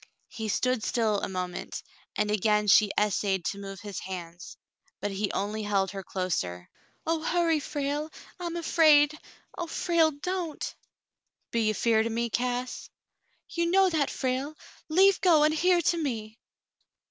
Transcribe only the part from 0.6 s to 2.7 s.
still a moment, and again